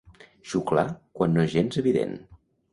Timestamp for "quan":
1.19-1.37